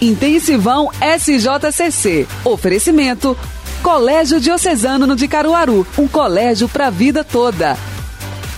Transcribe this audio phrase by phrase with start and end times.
[0.00, 2.26] Intensivão SJCC.
[2.44, 3.36] Oferecimento
[3.82, 7.76] Colégio Diocesano de Caruaru, um colégio para a vida toda.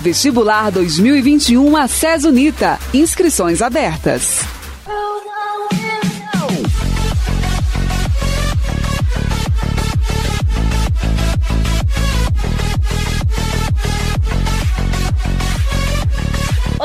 [0.01, 1.87] Vestibular 2021 a
[2.27, 2.79] Unita.
[2.95, 4.58] Inscrições abertas.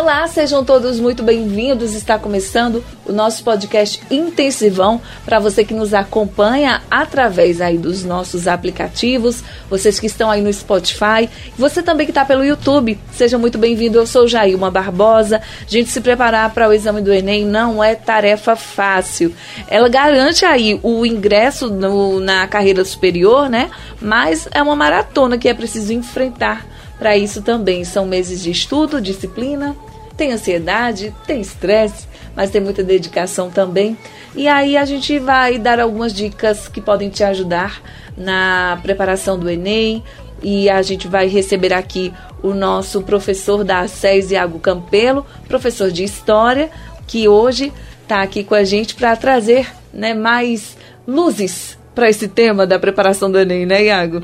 [0.03, 1.93] Olá, sejam todos muito bem-vindos.
[1.93, 8.45] Está começando o nosso podcast Intensivão para você que nos acompanha através aí dos nossos
[8.45, 12.99] aplicativos, vocês que estão aí no Spotify, você também que está pelo YouTube.
[13.13, 13.97] Seja muito bem-vindo.
[13.97, 15.41] Eu sou Jailma Barbosa.
[15.69, 19.33] Gente se preparar para o exame do Enem não é tarefa fácil.
[19.69, 23.71] Ela garante aí o ingresso no, na carreira superior, né?
[24.01, 29.01] Mas é uma maratona que é preciso enfrentar para isso também são meses de estudo,
[29.01, 29.75] disciplina,
[30.15, 33.97] tem ansiedade, tem estresse, mas tem muita dedicação também.
[34.35, 37.81] E aí a gente vai dar algumas dicas que podem te ajudar
[38.17, 40.03] na preparação do Enem.
[40.41, 46.03] E a gente vai receber aqui o nosso professor da SES, Iago Campelo, professor de
[46.03, 46.69] História,
[47.07, 50.75] que hoje está aqui com a gente para trazer né, mais
[51.07, 54.21] luzes para esse tema da preparação do Enem, né, Iago?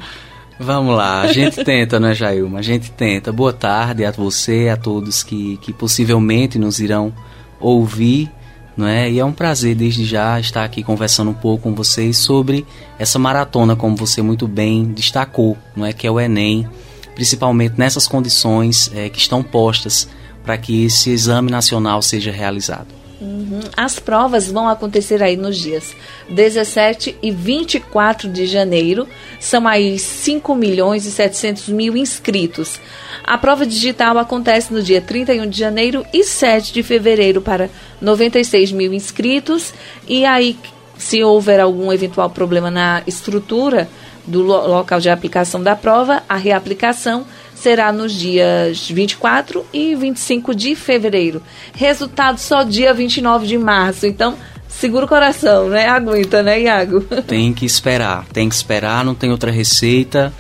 [0.60, 2.60] Vamos lá, a gente tenta, né, Jailma?
[2.60, 3.32] A gente tenta.
[3.32, 7.14] Boa tarde a você, a todos que, que possivelmente nos irão
[7.62, 8.30] ouvir,
[8.76, 9.10] não é?
[9.10, 12.66] E é um prazer desde já estar aqui conversando um pouco com vocês sobre
[12.98, 15.94] essa maratona, como você muito bem destacou, não é?
[15.94, 16.68] Que é o Enem,
[17.16, 20.10] principalmente nessas condições é, que estão postas
[20.44, 22.98] para que esse exame nacional seja realizado.
[23.22, 23.59] Uhum.
[23.75, 25.94] As provas vão acontecer aí nos dias
[26.30, 29.08] 17 e 24 de janeiro.
[29.39, 32.80] São aí 5 milhões e 700 mil inscritos.
[33.23, 37.70] A prova digital acontece no dia 31 de janeiro e 7 de fevereiro para
[38.02, 39.73] 96 mil inscritos.
[40.08, 40.58] E aí,
[40.97, 43.90] se houver algum eventual problema na estrutura
[44.25, 47.25] do local de aplicação da prova, a reaplicação
[47.60, 51.42] será nos dias 24 e 25 de fevereiro.
[51.74, 54.06] Resultado só dia 29 de março.
[54.06, 54.36] Então,
[54.68, 55.88] segura o coração, né?
[55.88, 57.02] Aguenta, né, Iago?
[57.28, 60.34] Tem que esperar, tem que esperar, não tem outra receita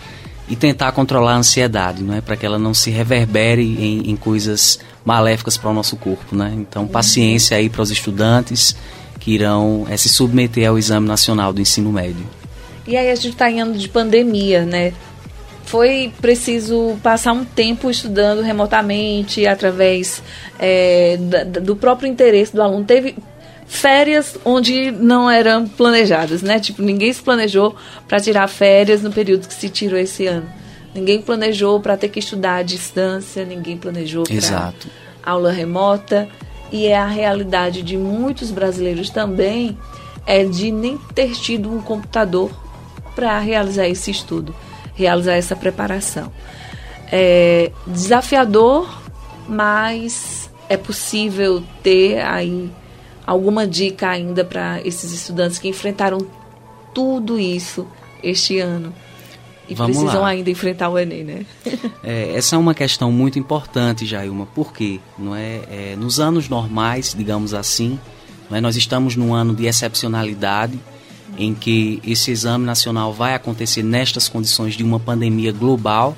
[0.47, 2.21] e tentar controlar a ansiedade, não é?
[2.21, 6.51] Para que ela não se reverbere em, em coisas maléficas para o nosso corpo, né?
[6.55, 8.75] Então, paciência aí para os estudantes
[9.19, 12.25] que irão é, se submeter ao Exame Nacional do Ensino Médio.
[12.87, 14.93] E aí a gente está em ano de pandemia, né?
[15.69, 20.23] Foi preciso passar um tempo estudando remotamente, através
[20.57, 21.15] é,
[21.61, 22.83] do próprio interesse do aluno.
[22.83, 23.15] Teve
[23.67, 26.59] férias onde não eram planejadas, né?
[26.59, 27.75] Tipo, ninguém se planejou
[28.07, 30.49] para tirar férias no período que se tirou esse ano.
[30.95, 34.73] Ninguém planejou para ter que estudar à distância, ninguém planejou para
[35.23, 36.27] aula remota.
[36.71, 39.77] E é a realidade de muitos brasileiros também,
[40.25, 42.49] é de nem ter tido um computador
[43.13, 44.55] para realizar esse estudo
[44.99, 46.31] realizar essa preparação.
[47.11, 49.01] É desafiador,
[49.47, 52.69] mas é possível ter aí
[53.25, 56.19] alguma dica ainda para esses estudantes que enfrentaram
[56.93, 57.87] tudo isso
[58.21, 58.93] este ano
[59.69, 60.29] e Vamos precisam lá.
[60.29, 61.45] ainda enfrentar o Enem, né?
[62.03, 67.13] é, essa é uma questão muito importante, Jailma, porque não é, é nos anos normais,
[67.15, 67.99] digamos assim,
[68.51, 70.79] é, nós estamos num ano de excepcionalidade,
[71.39, 76.15] em que esse exame nacional vai acontecer nestas condições de uma pandemia global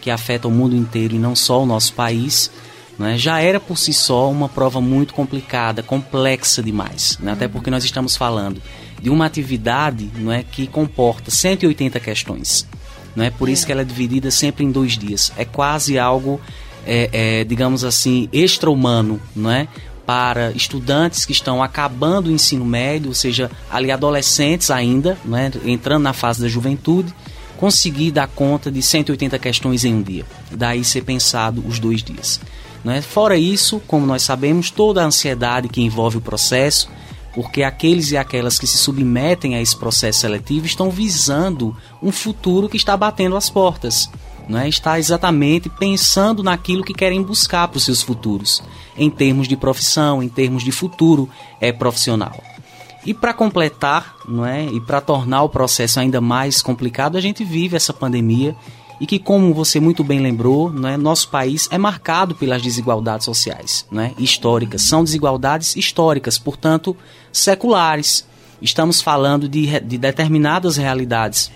[0.00, 2.50] que afeta o mundo inteiro e não só o nosso país,
[2.98, 7.16] né, já era por si só uma prova muito complicada, complexa demais.
[7.20, 8.60] Né, até porque nós estamos falando
[9.00, 12.66] de uma atividade não é, que comporta 180 questões.
[13.14, 15.32] Não é por isso que ela é dividida sempre em dois dias.
[15.36, 16.40] É quase algo,
[16.84, 19.68] é, é, digamos assim, extra-humano, não é?
[20.06, 26.02] Para estudantes que estão acabando o ensino médio, ou seja, ali adolescentes ainda, né, entrando
[26.02, 27.14] na fase da juventude,
[27.56, 30.24] conseguir dar conta de 180 questões em um dia.
[30.50, 32.40] Daí ser pensado os dois dias.
[32.84, 33.00] Né?
[33.00, 36.90] Fora isso, como nós sabemos, toda a ansiedade que envolve o processo,
[37.34, 42.68] porque aqueles e aquelas que se submetem a esse processo seletivo estão visando um futuro
[42.68, 44.08] que está batendo as portas
[44.52, 44.68] é?
[44.68, 48.62] está exatamente pensando naquilo que querem buscar para os seus futuros,
[48.96, 51.28] em termos de profissão, em termos de futuro
[51.60, 52.36] é, profissional.
[53.06, 54.64] E para completar, não é?
[54.64, 58.56] E para tornar o processo ainda mais complicado, a gente vive essa pandemia
[59.00, 60.96] e que, como você muito bem lembrou, não é?
[60.96, 64.14] nosso país é marcado pelas desigualdades sociais, não é?
[64.18, 64.82] históricas.
[64.82, 66.96] São desigualdades históricas, portanto,
[67.32, 68.26] seculares.
[68.62, 71.50] Estamos falando de, de determinadas realidades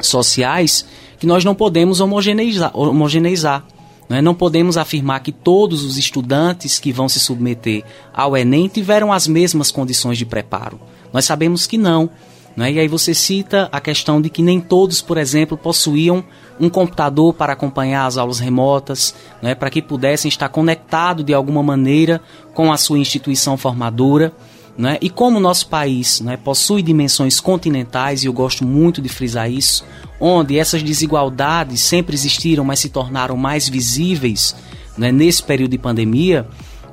[0.00, 0.86] sociais
[1.18, 2.70] que nós não podemos homogeneizar.
[2.74, 3.64] homogeneizar
[4.08, 4.22] Não, é?
[4.22, 7.84] não podemos afirmar que todos os estudantes que vão se submeter
[8.14, 10.80] ao Enem tiveram as mesmas condições de preparo.
[11.12, 12.10] Nós sabemos que não.
[12.56, 12.72] Né?
[12.72, 16.24] E aí você cita a questão de que nem todos, por exemplo, possuíam
[16.58, 19.54] um computador para acompanhar as aulas remotas, né?
[19.54, 22.20] para que pudessem estar conectados de alguma maneira
[22.54, 24.32] com a sua instituição formadora.
[24.76, 24.96] Né?
[25.02, 29.50] E como o nosso país né, possui dimensões continentais, e eu gosto muito de frisar
[29.50, 29.84] isso,
[30.20, 34.54] onde essas desigualdades sempre existiram, mas se tornaram mais visíveis
[34.96, 36.46] né, nesse período de pandemia,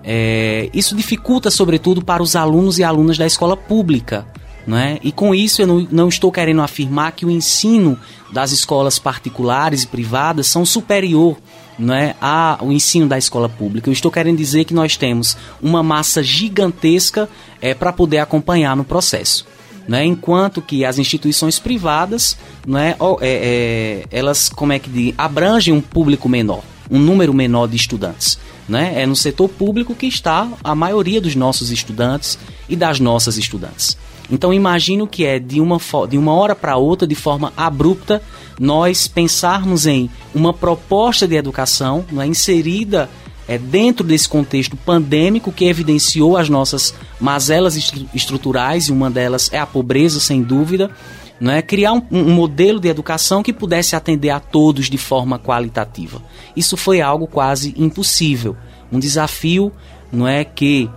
[0.03, 4.27] é, isso dificulta, sobretudo, para os alunos e alunas da escola pública.
[4.67, 4.97] Né?
[5.03, 7.97] E com isso eu não, não estou querendo afirmar que o ensino
[8.31, 11.37] das escolas particulares e privadas são superior
[11.77, 13.89] né, ao ensino da escola pública.
[13.89, 17.29] Eu estou querendo dizer que nós temos uma massa gigantesca
[17.61, 19.45] é, para poder acompanhar no processo.
[19.85, 25.73] Né, enquanto que as instituições privadas, né, é, é, elas, como é que diz, abrangem
[25.73, 28.39] um público menor, um número menor de estudantes.
[28.67, 29.01] Né?
[29.01, 32.39] É no setor público que está a maioria dos nossos estudantes
[32.69, 33.97] e das nossas estudantes.
[34.31, 35.77] Então imagino que é de uma,
[36.09, 38.21] de uma hora para outra, de forma abrupta,
[38.59, 43.09] nós pensarmos em uma proposta de educação é, inserida
[43.47, 47.75] é, dentro desse contexto pandêmico que evidenciou as nossas mazelas
[48.13, 50.91] estruturais, e uma delas é a pobreza, sem dúvida,
[51.39, 51.61] não é?
[51.61, 56.21] criar um, um, modelo de educação que pudesse atender a todos de forma qualitativa.
[56.55, 58.55] Isso foi algo quase impossível,
[58.91, 59.71] um desafio
[60.11, 60.89] não é que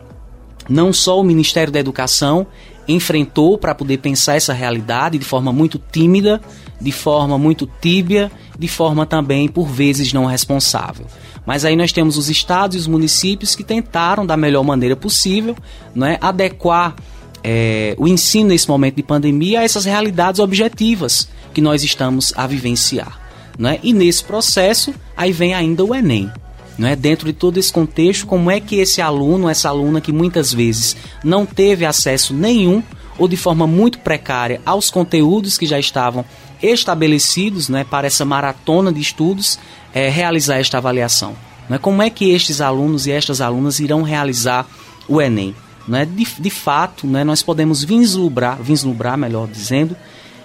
[0.69, 2.46] não só o Ministério da Educação
[2.87, 6.40] enfrentou para poder pensar essa realidade de forma muito tímida,
[6.81, 11.06] de forma muito tíbia, de forma também por vezes não responsável.
[11.46, 15.56] Mas aí nós temos os estados e os municípios que tentaram da melhor maneira possível,
[15.94, 16.96] né, adequar
[17.43, 22.46] é, o ensino nesse momento de pandemia a essas realidades objetivas que nós estamos a
[22.46, 23.20] vivenciar.
[23.56, 23.78] Né?
[23.82, 26.31] E nesse processo, aí vem ainda o Enem.
[26.76, 30.12] Não é dentro de todo esse contexto, como é que esse aluno, essa aluna que
[30.12, 32.82] muitas vezes não teve acesso nenhum
[33.19, 36.25] ou de forma muito precária aos conteúdos que já estavam
[36.63, 39.59] estabelecidos né, para essa maratona de estudos,
[39.95, 41.35] é, realizar esta avaliação.
[41.69, 41.79] Né?
[41.79, 44.67] Como é que estes alunos e estas alunas irão realizar
[45.09, 45.55] o Enem?
[45.87, 46.05] Né?
[46.05, 49.97] De, de fato, né, nós podemos vislumbrar, vislumbrar melhor dizendo,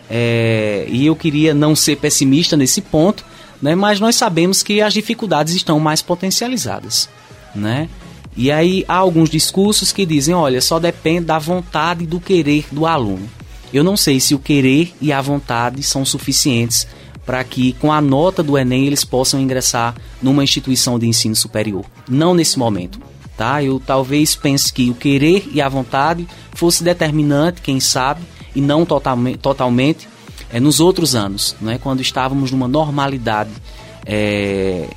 [0.09, 3.25] é, e eu queria não ser pessimista nesse ponto,
[3.61, 7.09] né, mas nós sabemos que as dificuldades estão mais potencializadas.
[7.55, 7.89] Né?
[8.35, 12.65] E aí há alguns discursos que dizem, olha, só depende da vontade e do querer
[12.71, 13.29] do aluno.
[13.73, 16.87] Eu não sei se o querer e a vontade são suficientes
[17.25, 21.85] para que, com a nota do Enem, eles possam ingressar numa instituição de ensino superior.
[22.09, 22.99] Não nesse momento.
[23.37, 23.63] Tá?
[23.63, 28.21] Eu talvez pense que o querer e a vontade fosse determinante, quem sabe,
[28.55, 30.07] e não totalmente, totalmente
[30.51, 31.79] é, nos outros anos, né?
[31.81, 33.49] quando estávamos numa normalidade
[34.05, 34.87] é,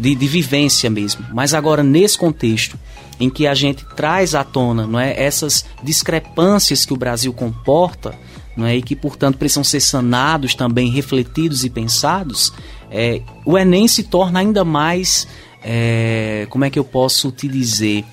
[0.00, 1.24] de, de vivência mesmo.
[1.32, 2.78] Mas agora, nesse contexto,
[3.20, 8.14] em que a gente traz à tona não é, essas discrepâncias que o Brasil comporta
[8.56, 12.52] não é, e que, portanto, precisam ser sanados também, refletidos e pensados,
[12.90, 15.28] é, o Enem se torna ainda mais,
[15.62, 18.04] é, como é que eu posso te dizer,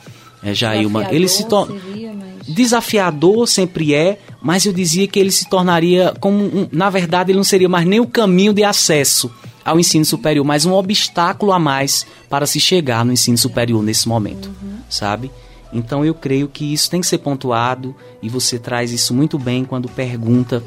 [0.44, 1.08] é, Jailma?
[1.10, 1.74] Ele se torna...
[1.74, 2.28] Mas...
[2.48, 7.38] Desafiador sempre é, mas eu dizia que ele se tornaria como, um, na verdade, ele
[7.38, 9.30] não seria mais nem o caminho de acesso
[9.68, 14.08] ao ensino superior, mas um obstáculo a mais para se chegar no ensino superior nesse
[14.08, 14.48] momento.
[14.48, 15.32] Uhum sabe?
[15.72, 19.66] Então eu creio que isso tem que ser pontuado e você traz isso muito bem
[19.66, 20.64] quando pergunta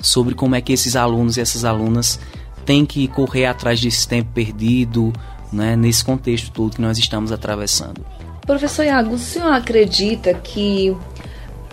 [0.00, 2.20] sobre como é que esses alunos e essas alunas
[2.64, 5.12] têm que correr atrás desse tempo perdido,
[5.52, 8.04] né, nesse contexto todo que nós estamos atravessando.
[8.46, 10.96] Professor Iago, o senhor acredita que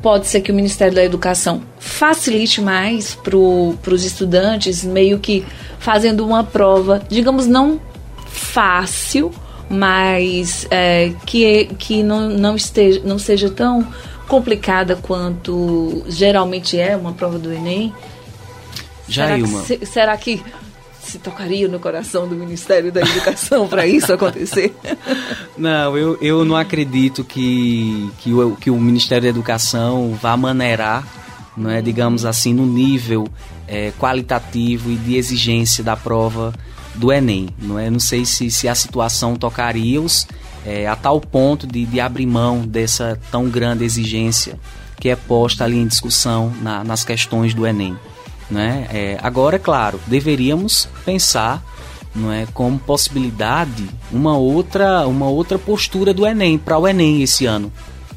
[0.02, 5.46] pode ser que o Ministério da Educação facilite mais para os estudantes, meio que
[5.86, 7.80] fazendo uma prova, digamos, não
[8.26, 9.32] fácil,
[9.70, 13.88] mas é, que, que não, não, esteja, não seja tão
[14.28, 17.94] complicada quanto geralmente é uma prova do Enem?
[19.08, 19.62] Jailma.
[19.62, 20.44] Será que, será que
[21.04, 24.76] se tocaria no coração do Ministério da Educação para isso acontecer?
[25.56, 31.08] Não, eu, eu não acredito que, que, o, que o Ministério da Educação vá maneirar,
[31.56, 33.26] não é, digamos assim, no nível
[33.68, 36.54] é, qualitativo e de exigência da prova
[36.96, 37.50] do Enem.
[37.60, 37.90] Não, é?
[37.90, 40.28] não sei se, se a situação tocaria-os
[40.66, 44.60] é, a tal ponto de, de abrir mão dessa tão grande exigência
[45.00, 47.96] que é posta ali em discussão na, nas questões do Enem.
[48.50, 48.88] Né?
[48.92, 51.64] É, agora, claro, deveríamos pensar
[52.16, 57.46] não é, como possibilidade uma outra, uma outra postura do Enem, para o Enem esse
[57.46, 57.72] ano.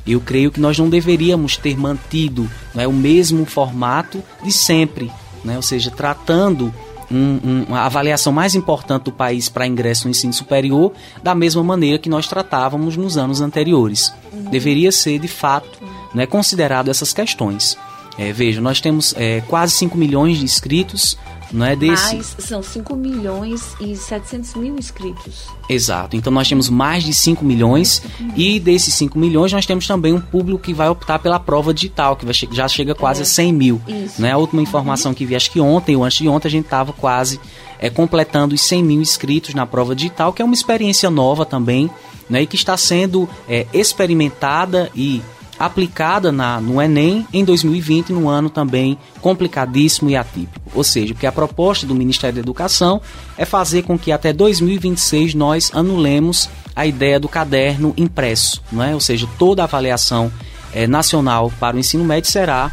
[0.06, 5.10] Eu creio que nós não deveríamos ter mantido não é, o mesmo formato de sempre,
[5.44, 5.56] né?
[5.56, 6.72] ou seja, tratando
[7.10, 10.92] um, um, a avaliação mais importante do país para ingresso no ensino superior,
[11.22, 14.12] da mesma maneira que nós tratávamos nos anos anteriores.
[14.32, 14.50] Uhum.
[14.50, 15.78] Deveria ser, de fato,
[16.14, 17.76] né, considerado essas questões.
[18.18, 21.16] É, veja, nós temos é, quase 5 milhões de inscritos
[21.52, 22.16] não é desse...
[22.16, 25.46] Mas são 5 milhões e 700 mil inscritos.
[25.68, 26.16] Exato.
[26.16, 28.02] Então nós temos mais de 5 milhões
[28.36, 32.16] e desses 5 milhões nós temos também um público que vai optar pela prova digital,
[32.16, 33.22] que che já chega quase é.
[33.22, 33.80] a 100 mil.
[33.86, 34.20] Isso.
[34.20, 34.32] Né?
[34.32, 36.92] A última informação que vi, acho que ontem ou antes de ontem, a gente estava
[36.92, 37.40] quase
[37.78, 41.90] é, completando os 100 mil inscritos na prova digital, que é uma experiência nova também,
[42.28, 42.42] né?
[42.42, 45.22] e que está sendo é, experimentada e
[45.58, 50.70] aplicada na, no Enem em 2020, num ano também complicadíssimo e atípico.
[50.74, 53.00] Ou seja, porque a proposta do Ministério da Educação
[53.36, 58.94] é fazer com que até 2026 nós anulemos a ideia do caderno impresso, não é?
[58.94, 60.32] Ou seja, toda a avaliação
[60.72, 62.70] é, nacional para o ensino médio será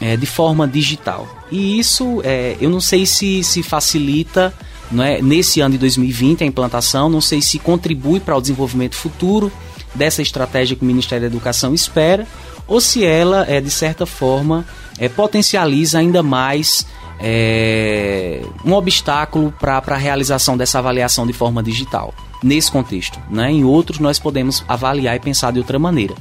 [0.00, 1.26] é, de forma digital.
[1.50, 4.52] E isso, é, eu não sei se, se facilita
[4.90, 8.96] não é, nesse ano de 2020 a implantação, não sei se contribui para o desenvolvimento
[8.96, 9.52] futuro
[9.98, 12.26] dessa estratégia que o Ministério da Educação espera,
[12.66, 14.64] ou se ela, é, de certa forma,
[14.98, 16.86] é, potencializa ainda mais
[17.20, 22.14] é, um obstáculo para a realização dessa avaliação de forma digital.
[22.42, 23.18] Nesse contexto.
[23.28, 23.50] Né?
[23.50, 26.14] Em outros, nós podemos avaliar e pensar de outra maneira.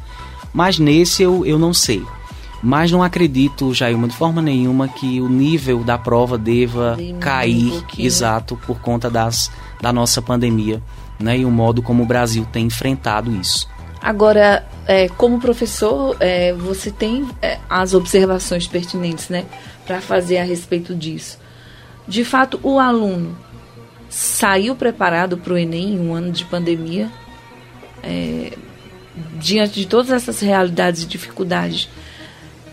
[0.52, 2.04] Mas nesse eu, eu não sei.
[2.64, 8.02] Mas não acredito, Jailma, de forma nenhuma que o nível da prova deva cair, um
[8.02, 10.82] exato, por conta das, da nossa pandemia
[11.20, 13.68] né, e o modo como o Brasil tem enfrentado isso.
[14.02, 19.46] Agora, é, como professor, é, você tem é, as observações pertinentes né,
[19.86, 21.40] para fazer a respeito disso.
[22.08, 23.38] De fato, o aluno
[24.10, 27.12] saiu preparado para o Enem em um ano de pandemia,
[28.04, 28.54] é,
[29.34, 31.90] diante de todas essas realidades e dificuldades,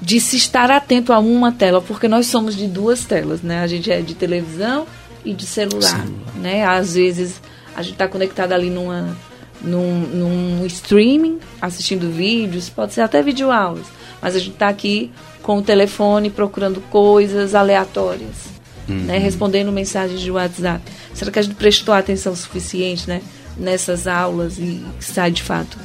[0.01, 3.61] de se estar atento a uma tela, porque nós somos de duas telas, né?
[3.61, 4.87] A gente é de televisão
[5.25, 6.17] e de celular, Sim.
[6.37, 6.65] né?
[6.65, 7.41] Às vezes
[7.75, 9.17] a gente está conectado ali numa,
[9.61, 13.87] num, num streaming, assistindo vídeos, pode ser até videoaulas,
[14.21, 15.11] mas a gente está aqui
[15.43, 18.55] com o telefone procurando coisas aleatórias,
[18.89, 19.03] né, uhum.
[19.03, 20.83] né, respondendo mensagens de WhatsApp.
[21.13, 23.21] Será que a gente prestou atenção suficiente né,
[23.57, 25.79] nessas aulas e sai de fato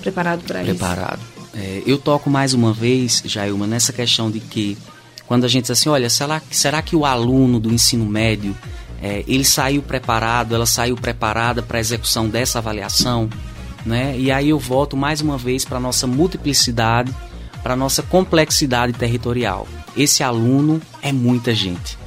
[0.00, 0.70] preparado para isso?
[0.70, 1.20] Preparado.
[1.54, 4.76] É, eu toco mais uma vez, Jailma, nessa questão de que
[5.26, 8.54] quando a gente diz assim, olha, será, será que o aluno do ensino médio
[9.04, 13.28] é, ele saiu preparado, ela saiu preparada para a execução dessa avaliação,
[13.84, 14.18] né?
[14.18, 17.14] E aí eu volto mais uma vez para a nossa multiplicidade,
[17.62, 19.68] para a nossa complexidade territorial.
[19.94, 21.98] Esse aluno é muita gente.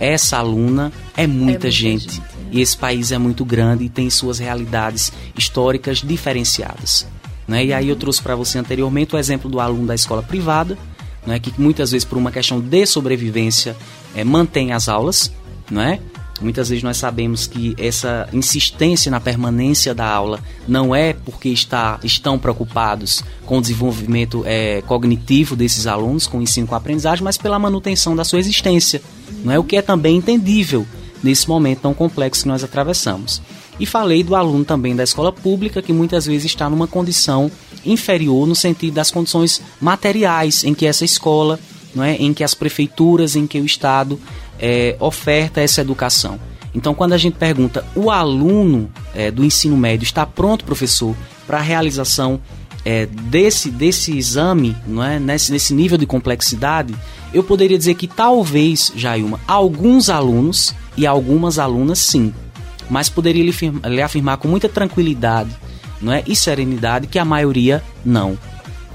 [0.00, 2.14] Essa aluna é muita, é muita gente.
[2.14, 2.22] gente.
[2.50, 7.06] E esse país é muito grande e tem suas realidades históricas diferenciadas.
[7.46, 7.66] Né?
[7.66, 10.78] E aí eu trouxe para você anteriormente o exemplo do aluno da escola privada,
[11.26, 11.38] né?
[11.38, 13.76] que muitas vezes por uma questão de sobrevivência
[14.14, 15.30] é, mantém as aulas,
[15.70, 16.00] não é?
[16.38, 21.98] Muitas vezes nós sabemos que essa insistência na permanência da aula não é porque está,
[22.02, 27.24] estão preocupados com o desenvolvimento é, cognitivo desses alunos, com o ensino com a aprendizagem,
[27.24, 29.00] mas pela manutenção da sua existência.
[29.44, 30.86] Não é o que é também entendível
[31.22, 33.40] nesse momento tão complexo que nós atravessamos.
[33.78, 37.50] E falei do aluno também da escola pública, que muitas vezes está numa condição
[37.84, 41.58] inferior no sentido das condições materiais em que essa escola,
[41.94, 44.18] não é, em que as prefeituras, em que o Estado
[44.58, 46.38] é, oferta essa educação.
[46.74, 51.58] Então, quando a gente pergunta, o aluno é, do ensino médio está pronto, professor, para
[51.58, 52.40] a realização
[52.84, 55.18] é, desse, desse exame, não é?
[55.18, 56.94] nesse, nesse nível de complexidade,
[57.32, 62.32] eu poderia dizer que talvez, Jailma, alguns alunos e algumas alunas sim,
[62.88, 63.52] mas poderia lhe,
[63.88, 65.50] lhe afirmar com muita tranquilidade
[66.00, 66.22] não é?
[66.26, 68.38] e serenidade que a maioria não.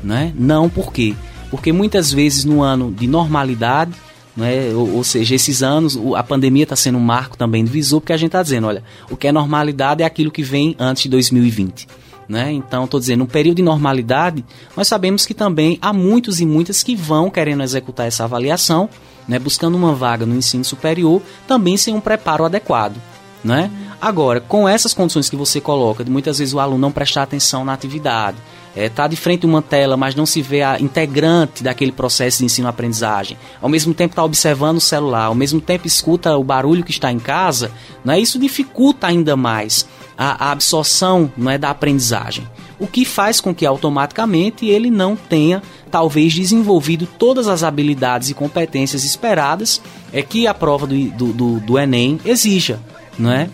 [0.04, 0.32] Não, é?
[0.36, 1.16] não por quê?
[1.50, 3.92] Porque muitas vezes no ano de normalidade,
[4.40, 4.72] é?
[4.74, 8.18] Ou, ou, seja, esses anos, a pandemia está sendo um marco também divisor, porque a
[8.18, 11.88] gente está dizendo, olha, o que é normalidade é aquilo que vem antes de 2020.
[12.30, 12.52] Né?
[12.54, 14.46] Então, estou dizendo, um período de normalidade,
[14.76, 18.90] nós sabemos que também há muitos e muitas que vão querendo executar essa avaliação,
[19.28, 19.38] né?
[19.38, 22.96] buscando uma vaga no ensino superior, também sem um preparo adequado.
[23.44, 23.70] Né?
[24.00, 27.66] Agora, com essas condições que você coloca, de muitas vezes o aluno não prestar atenção
[27.66, 28.38] na atividade,
[28.76, 31.92] está é, tá de frente a uma tela, mas não se vê a integrante daquele
[31.92, 36.44] processo de ensino-aprendizagem, ao mesmo tempo está observando o celular, ao mesmo tempo escuta o
[36.44, 37.72] barulho que está em casa,
[38.04, 39.86] né, isso dificulta ainda mais
[40.18, 42.48] a, a absorção não é, da aprendizagem.
[42.80, 45.62] O que faz com que automaticamente ele não tenha,
[45.92, 49.80] talvez, desenvolvido todas as habilidades e competências esperadas
[50.12, 52.80] é que a prova do, do, do, do Enem exija.
[53.20, 53.50] Não é?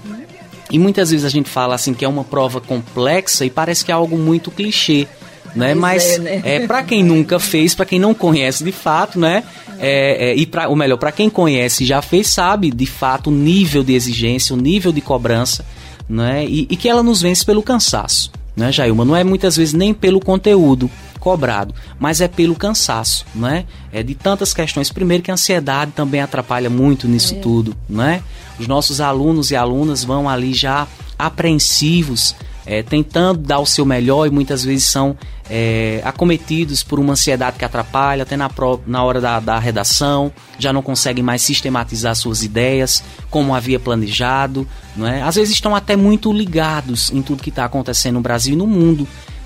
[0.72, 3.92] E muitas vezes a gente fala assim que é uma prova complexa e parece que
[3.92, 5.08] é algo muito clichê.
[5.56, 5.74] né?
[5.74, 6.42] Mas, mas é, né?
[6.44, 9.44] é para quem nunca fez, para quem não conhece de fato, né?
[9.80, 13.34] É, é, e para o melhor, para quem conhece já fez, sabe de fato o
[13.34, 15.66] nível de exigência, o nível de cobrança,
[16.10, 16.46] né?
[16.46, 19.06] E, e que ela nos vence pelo cansaço, né, Jailma?
[19.06, 20.90] Não é muitas vezes nem pelo conteúdo
[21.28, 23.66] cobrado, mas é pelo cansaço, né?
[23.92, 24.90] É de tantas questões.
[24.90, 27.40] Primeiro que a ansiedade também atrapalha muito nisso é.
[27.40, 28.24] tudo, né?
[28.58, 30.88] Os nossos alunos e alunas vão ali já
[31.20, 32.34] apreensivos,
[32.66, 35.18] é, tentando dar o seu melhor e muitas vezes são
[35.50, 40.32] é, acometidos por uma ansiedade que atrapalha, até na, pro, na hora da, da redação,
[40.58, 44.66] já não conseguem mais sistematizar suas ideias como havia planejado,
[44.96, 45.22] não é?
[45.24, 48.66] às vezes estão até muito ligados em tudo que está acontecendo no Brasil e no
[48.66, 49.06] mundo,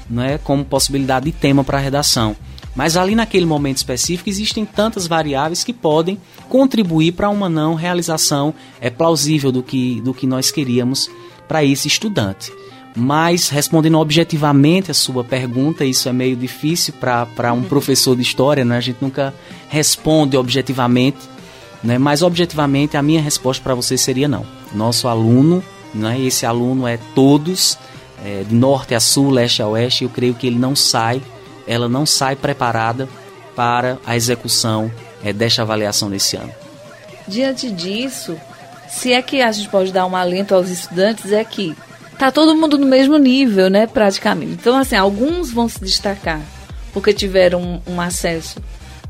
[0.09, 0.37] não é?
[0.37, 2.35] como possibilidade de tema para a redação.
[2.75, 6.17] Mas ali naquele momento específico existem tantas variáveis que podem
[6.47, 11.09] contribuir para uma não realização é plausível do que, do que nós queríamos
[11.47, 12.51] para esse estudante.
[12.95, 17.63] Mas, respondendo objetivamente a sua pergunta, isso é meio difícil para um uhum.
[17.63, 18.77] professor de história, né?
[18.77, 19.33] A gente nunca
[19.69, 21.17] responde objetivamente,
[21.81, 21.97] né?
[21.97, 24.45] Mas, objetivamente, a minha resposta para você seria não.
[24.73, 26.19] Nosso aluno, né?
[26.19, 27.77] esse aluno é todos,
[28.23, 31.21] é, de norte a sul, leste a oeste, eu creio que ele não sai,
[31.67, 33.07] ela não sai preparada
[33.55, 34.91] para a execução
[35.23, 36.51] é, desta avaliação nesse ano.
[37.27, 38.37] Diante disso,
[38.89, 41.75] se é que a gente pode dar um alento aos estudantes, é que
[42.17, 44.53] tá todo mundo no mesmo nível, né, praticamente.
[44.53, 46.41] Então, assim, alguns vão se destacar
[46.93, 48.59] porque tiveram um, um acesso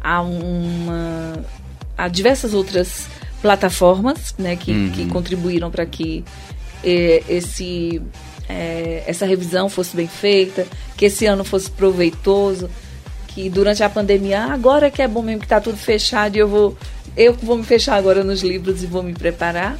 [0.01, 1.43] a uma
[1.97, 3.07] a diversas outras
[3.41, 4.91] plataformas, né, que, uhum.
[4.91, 6.23] que contribuíram para que
[6.83, 8.01] eh, esse
[8.51, 10.65] eh, essa revisão fosse bem feita,
[10.97, 12.69] que esse ano fosse proveitoso,
[13.27, 16.39] que durante a pandemia, ah, agora que é bom mesmo que está tudo fechado e
[16.39, 16.77] eu vou
[17.15, 19.77] eu vou me fechar agora nos livros e vou me preparar.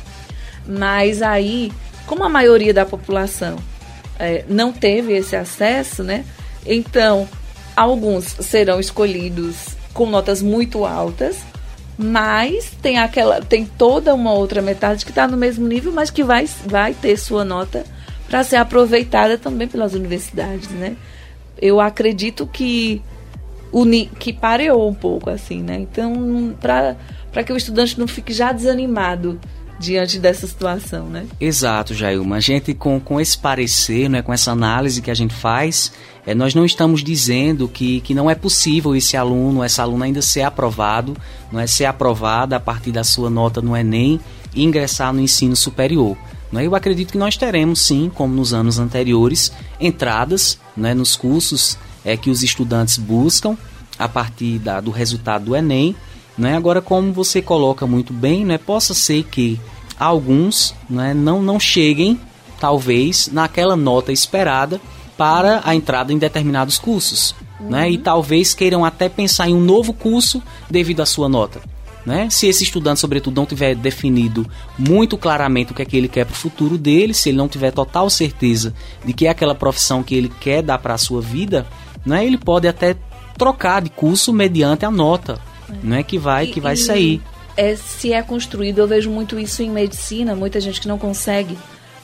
[0.68, 1.72] Mas aí
[2.06, 3.58] como a maioria da população
[4.20, 6.26] é, não teve esse acesso, né?
[6.66, 7.28] Então,
[7.76, 9.56] alguns serão escolhidos
[9.94, 11.38] com notas muito altas,
[11.98, 16.24] mas tem aquela, tem toda uma outra metade que está no mesmo nível, mas que
[16.24, 17.86] vai, vai ter sua nota
[18.32, 20.96] para ser aproveitada também pelas universidades, né?
[21.62, 23.02] Eu acredito que
[24.18, 25.80] que pareou um pouco assim, né?
[25.80, 29.38] Então, para que o estudante não fique já desanimado
[29.78, 31.26] diante dessa situação, né?
[31.42, 32.38] Exato, Jailma.
[32.38, 35.92] A gente com, com esse parecer, né, com essa análise que a gente faz,
[36.26, 40.22] é, nós não estamos dizendo que, que não é possível esse aluno, essa aluna ainda
[40.22, 41.18] ser aprovado,
[41.52, 44.20] não é ser aprovada a partir da sua nota no Enem
[44.54, 46.16] e ingressar no ensino superior.
[46.52, 46.66] Né?
[46.66, 52.18] Eu acredito que nós teremos sim, como nos anos anteriores, entradas né, nos cursos é,
[52.18, 53.58] que os estudantes buscam
[53.98, 55.96] a partir da, do resultado do Enem.
[56.38, 56.56] Né?
[56.56, 59.60] Agora, como você coloca muito bem, né, possa ser que
[60.00, 62.20] alguns né, não, não cheguem,
[62.60, 64.82] talvez, naquela nota esperada
[65.18, 67.36] para a entrada em determinados cursos.
[67.60, 67.70] Uhum.
[67.70, 67.92] Né?
[67.92, 71.62] E talvez queiram até pensar em um novo curso devido à sua nota.
[72.06, 72.30] Né?
[72.30, 76.26] Se esse estudante, sobretudo, não tiver definido muito claramente o que é que ele quer
[76.26, 78.74] para o futuro dele, se ele não tiver total certeza
[79.06, 81.68] de que é aquela profissão que ele quer dar para a sua vida,
[82.04, 82.26] né?
[82.26, 82.96] ele pode até
[83.38, 85.74] trocar de curso mediante a nota, é.
[85.86, 86.04] né?
[86.04, 87.22] que vai e, que vai sair
[87.56, 91.58] é, se é construído, eu vejo muito isso em medicina, muita gente que não consegue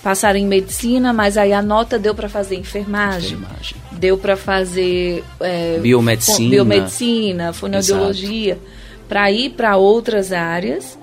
[0.04, 3.78] passar em medicina, mas aí a nota deu para fazer enfermagem, enfermagem.
[3.92, 8.60] deu para fazer é, biomedicina, biomedicina, fonoaudiologia,
[9.08, 10.98] para ir para outras áreas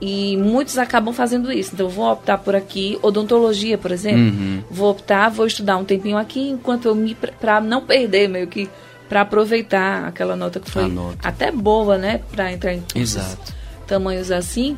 [0.00, 1.70] e muitos acabam fazendo isso.
[1.74, 4.20] Então, vou optar por aqui, odontologia, por exemplo.
[4.20, 4.62] Uhum.
[4.70, 7.14] Vou optar, vou estudar um tempinho aqui, enquanto eu me.
[7.14, 8.68] para não perder, meio que.
[9.08, 11.16] para aproveitar aquela nota que foi nota.
[11.26, 12.20] até boa, né?
[12.30, 12.82] Para entrar em.
[12.94, 13.58] Exato
[13.88, 14.76] tamanhos assim.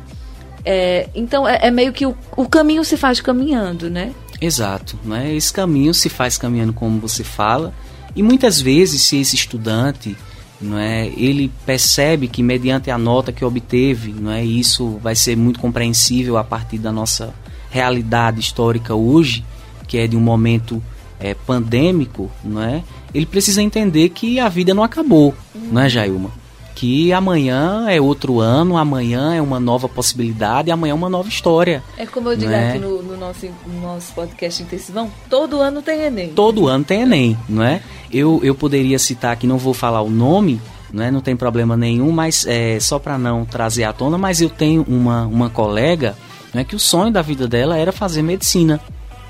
[0.63, 4.13] É, então é, é, meio que o, o caminho se faz caminhando, né?
[4.39, 5.35] Exato, né?
[5.35, 7.73] Esse caminho se faz caminhando como você fala.
[8.15, 10.17] E muitas vezes, se esse estudante,
[10.61, 15.35] não é, ele percebe que mediante a nota que obteve, não é, isso vai ser
[15.35, 17.33] muito compreensível a partir da nossa
[17.69, 19.43] realidade histórica hoje,
[19.87, 20.81] que é de um momento
[21.19, 22.83] é, pandêmico, não é?
[23.13, 26.41] Ele precisa entender que a vida não acabou, não é, Jailma?
[26.81, 31.83] que amanhã é outro ano, amanhã é uma nova possibilidade, amanhã é uma nova história.
[31.95, 32.69] É como eu digo é?
[32.69, 36.29] aqui no, no, nosso, no nosso podcast intensivão, todo ano tem Enem.
[36.29, 37.83] Todo ano tem Enem, não é?
[38.11, 41.11] Eu, eu poderia citar aqui, não vou falar o nome, não, é?
[41.11, 44.83] não tem problema nenhum, mas é, só para não trazer à tona, mas eu tenho
[44.87, 46.15] uma, uma colega
[46.53, 48.79] não é, que o sonho da vida dela era fazer medicina.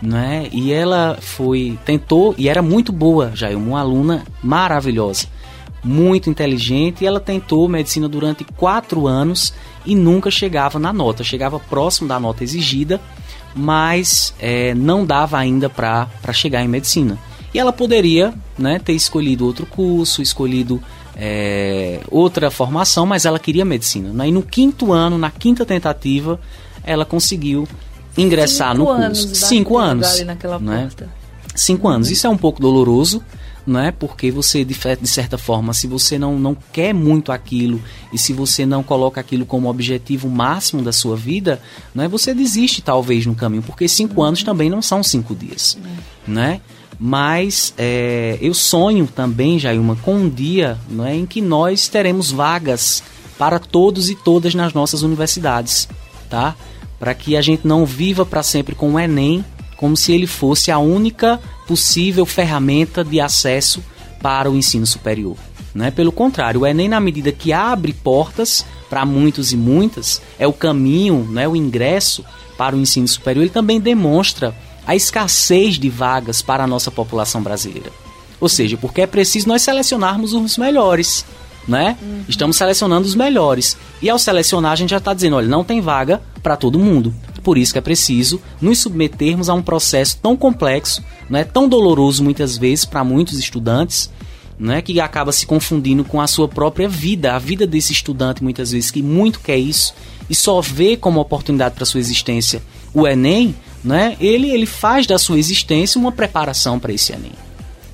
[0.02, 0.50] Não é?
[0.52, 5.28] E ela foi, tentou, e era muito boa, já uma aluna maravilhosa
[5.84, 9.54] muito inteligente e ela tentou medicina durante quatro anos
[9.86, 13.02] e nunca chegava na nota, chegava próximo da nota exigida,
[13.56, 17.18] mas é, não dava ainda para chegar em medicina.
[17.54, 20.82] E ela poderia né, ter escolhido outro curso, escolhido
[21.16, 24.12] é, outra formação, mas ela queria medicina.
[24.14, 24.30] Né?
[24.30, 26.40] E no quinto ano, na quinta tentativa,
[26.84, 27.68] ela conseguiu
[28.18, 29.02] ingressar Cinco no curso.
[29.04, 30.08] anos, Cinco anos.
[30.62, 30.90] Né?
[31.56, 32.10] Cinco anos.
[32.10, 33.22] Isso é um pouco doloroso,
[33.66, 33.92] não é?
[33.92, 37.82] Porque você, de, de certa forma, se você não, não quer muito aquilo
[38.14, 41.62] e se você não coloca aquilo como objetivo máximo da sua vida,
[41.94, 42.08] não é?
[42.08, 45.78] Você desiste talvez no caminho, porque cinco anos também não são cinco dias,
[46.26, 46.62] né?
[47.04, 52.30] Mas é, eu sonho também, Jailma, com um dia não é, em que nós teremos
[52.30, 53.02] vagas
[53.40, 55.90] para todos e todas nas nossas universidades,
[56.30, 56.56] tá?
[57.00, 59.44] Para que a gente não viva para sempre com o Enem
[59.78, 63.84] como se ele fosse a única possível ferramenta de acesso
[64.22, 65.36] para o ensino superior.
[65.74, 65.90] Não é?
[65.90, 70.54] Pelo contrário, o Enem, na medida que abre portas para muitos e muitas, é o
[70.54, 71.48] caminho, não é?
[71.48, 72.24] o ingresso
[72.56, 77.42] para o ensino superior, ele também demonstra a escassez de vagas para a nossa população
[77.42, 77.92] brasileira.
[78.40, 81.24] Ou seja, porque é preciso nós selecionarmos os melhores.
[81.68, 81.96] Né?
[82.28, 83.78] Estamos selecionando os melhores.
[84.02, 87.14] E ao selecionar, a gente já está dizendo: olha, não tem vaga para todo mundo.
[87.44, 92.24] Por isso que é preciso nos submetermos a um processo tão complexo, né, tão doloroso
[92.24, 94.12] muitas vezes para muitos estudantes,
[94.60, 98.72] né, que acaba se confundindo com a sua própria vida, a vida desse estudante muitas
[98.72, 99.94] vezes que muito quer isso
[100.30, 102.62] e só vê como oportunidade para sua existência
[102.94, 107.34] o Enem, né, ele, ele faz da sua existência uma preparação para esse Enem.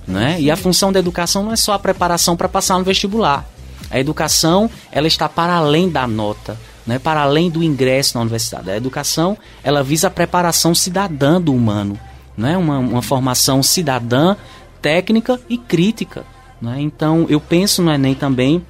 [0.08, 0.40] Né?
[0.40, 3.46] E a função da educação não é só a preparação para passar no vestibular.
[3.90, 7.00] A educação ela está para além da nota, né?
[7.00, 8.70] para além do ingresso na universidade.
[8.70, 12.00] A educação ela visa a preparação cidadã do humano,
[12.38, 12.58] né?
[12.58, 14.36] uma, uma formação cidadã,
[14.82, 16.26] técnica e crítica.
[16.62, 16.78] Né?
[16.80, 18.66] Então eu penso no Enem também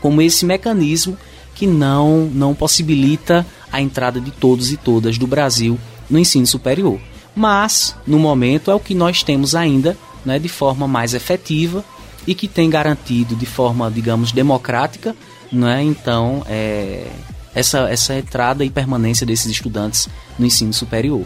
[0.00, 1.16] como esse mecanismo
[1.54, 5.78] que não, não possibilita a entrada de todos e todas do Brasil
[6.12, 7.00] no ensino superior.
[7.34, 11.82] Mas, no momento, é o que nós temos ainda né, de forma mais efetiva
[12.26, 15.16] e que tem garantido de forma, digamos, democrática,
[15.50, 17.08] né, então, é,
[17.54, 21.24] essa, essa entrada e permanência desses estudantes no ensino superior.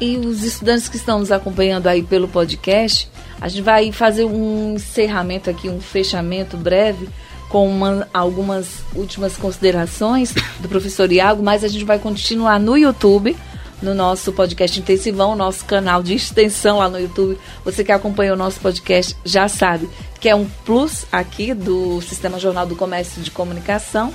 [0.00, 4.74] E os estudantes que estão nos acompanhando aí pelo podcast, a gente vai fazer um
[4.76, 7.08] encerramento aqui, um fechamento breve
[7.50, 13.36] com uma, algumas últimas considerações do professor Iago, mas a gente vai continuar no YouTube,
[13.82, 17.38] no nosso podcast Intensivão, nosso canal de extensão lá no YouTube.
[17.64, 19.88] Você que acompanha o nosso podcast já sabe
[20.20, 24.12] que é um plus aqui do Sistema Jornal do Comércio de Comunicação.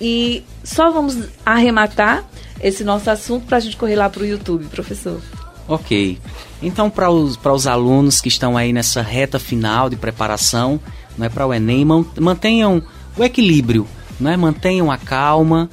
[0.00, 2.24] E só vamos arrematar
[2.60, 5.20] esse nosso assunto para a gente correr lá para o YouTube, professor.
[5.68, 6.18] Ok.
[6.62, 10.80] Então, para os, para os alunos que estão aí nessa reta final de preparação
[11.16, 11.84] né, para o Enem,
[12.18, 12.82] mantenham
[13.16, 13.86] o equilíbrio,
[14.18, 15.68] né, mantenham a calma,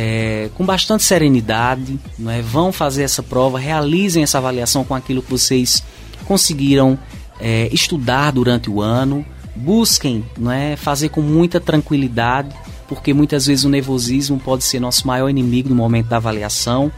[0.00, 5.28] é, com bastante serenidade, né, vão fazer essa prova, realizem essa avaliação com aquilo que
[5.28, 5.82] vocês
[6.24, 6.96] conseguiram
[7.40, 12.54] é, estudar durante o ano, busquem né, fazer com muita tranquilidade,
[12.86, 16.92] porque muitas vezes o nervosismo pode ser nosso maior inimigo no momento da avaliação,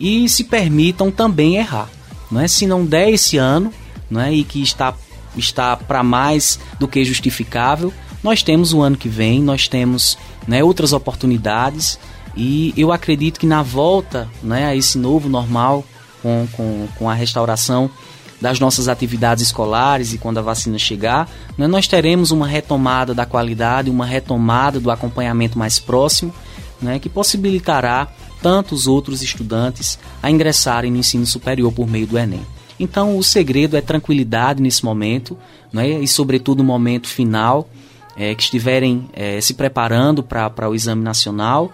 [0.00, 1.88] e se permitam também errar.
[2.32, 2.48] Não é?
[2.48, 3.72] Se não der esse ano,
[4.10, 4.32] não é?
[4.32, 4.92] e que está,
[5.36, 7.92] está para mais do que justificável,
[8.24, 11.96] nós temos o ano que vem, nós temos né, outras oportunidades
[12.36, 15.84] e eu acredito que na volta né, a esse novo normal,
[16.22, 17.90] com, com, com a restauração
[18.40, 23.26] das nossas atividades escolares e quando a vacina chegar, né, nós teremos uma retomada da
[23.26, 26.32] qualidade, uma retomada do acompanhamento mais próximo,
[26.80, 28.08] né, que possibilitará
[28.42, 32.40] tantos outros estudantes a ingressarem no ensino superior por meio do Enem.
[32.78, 35.36] Então, o segredo é tranquilidade nesse momento,
[35.70, 37.68] né, e, sobretudo, no momento final,
[38.16, 41.70] é, que estiverem é, se preparando para o exame nacional,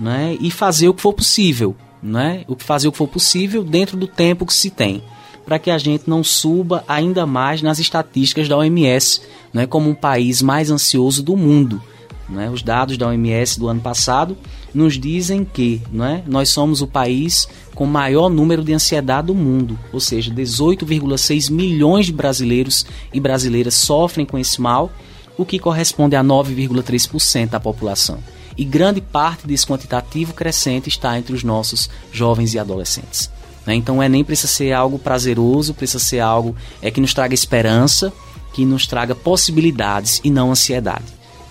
[0.00, 3.62] né, e fazer o que for possível, né, o que fazer o que for possível
[3.62, 5.02] dentro do tempo que se tem,
[5.44, 9.20] para que a gente não suba ainda mais nas estatísticas da OMS,
[9.52, 11.82] né, como um país mais ansioso do mundo.
[12.28, 12.48] Né?
[12.48, 14.38] Os dados da OMS do ano passado
[14.72, 19.78] nos dizem que né, nós somos o país com maior número de ansiedade do mundo,
[19.92, 24.92] ou seja, 18,6 milhões de brasileiros e brasileiras sofrem com esse mal,
[25.36, 28.18] o que corresponde a 9,3% da população.
[28.56, 33.30] E grande parte desse quantitativo crescente está entre os nossos jovens e adolescentes.
[33.66, 33.74] Né?
[33.74, 38.12] Então o Enem precisa ser algo prazeroso, precisa ser algo é, que nos traga esperança,
[38.52, 41.04] que nos traga possibilidades e não ansiedade.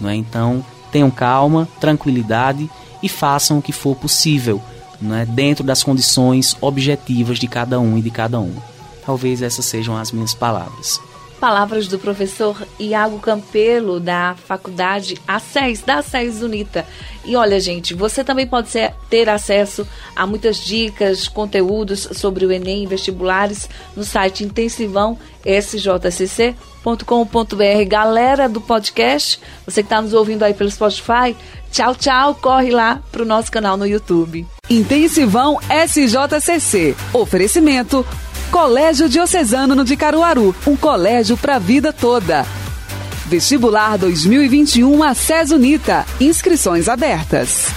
[0.04, 0.16] É?
[0.16, 2.70] Então, tenham calma, tranquilidade
[3.02, 4.62] e façam o que for possível,
[5.14, 5.26] é?
[5.26, 8.56] dentro das condições objetivas de cada um e de cada um.
[9.06, 11.02] Talvez essas sejam as minhas palavras.
[11.40, 16.86] Palavras do professor Iago Campelo, da Faculdade ACES, da ACES Unita.
[17.24, 22.52] E olha, gente, você também pode ser, ter acesso a muitas dicas, conteúdos sobre o
[22.52, 26.56] Enem e vestibulares no site intensivão sjcc.com.br.
[27.88, 31.38] Galera do podcast, você que está nos ouvindo aí pelo Spotify,
[31.72, 34.46] tchau, tchau, corre lá para o nosso canal no YouTube.
[34.70, 36.96] Intensivão SJCC.
[37.14, 38.06] Oferecimento
[38.52, 42.46] Colégio Diocesano de Caruaru, um colégio para a vida toda.
[43.28, 45.14] Vestibular 2021 a
[45.52, 46.04] Unita.
[46.20, 47.68] Inscrições abertas.